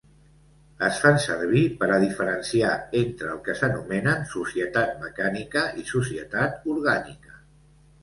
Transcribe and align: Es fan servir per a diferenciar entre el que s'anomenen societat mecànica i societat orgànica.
Es 0.87 0.95
fan 1.03 1.19
servir 1.25 1.61
per 1.81 1.89
a 1.97 1.99
diferenciar 2.05 2.73
entre 3.03 3.31
el 3.35 3.45
que 3.49 3.57
s'anomenen 3.61 4.27
societat 4.35 4.99
mecànica 5.07 5.67
i 5.85 5.89
societat 5.95 6.71
orgànica. 6.77 7.43